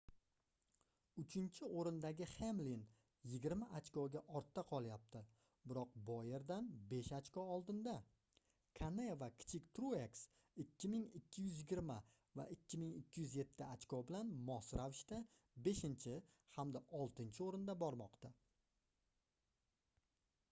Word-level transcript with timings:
uchinchi 1.21 1.65
oʻrindagi 1.79 2.27
hemlin 2.29 2.85
yigirma 3.33 3.65
ochkoga 3.79 4.21
ortda 4.39 4.61
qolyapti 4.71 5.19
biroq 5.71 5.91
boyerdan 6.07 6.71
besh 6.93 7.11
ochko 7.17 7.43
oldinda 7.57 7.93
kane 8.79 9.05
va 9.23 9.27
kichik 9.43 9.67
trueks 9.79 10.23
2220 10.63 11.93
va 12.41 12.45
2207 12.55 13.65
ochko 13.69 13.99
bilan 14.13 14.31
mos 14.49 14.71
ravishda 14.81 15.19
beshinchi 15.69 16.17
hamda 16.57 16.81
oltinchi 17.03 17.45
oʻrinda 17.49 17.77
bormoqda 17.85 18.33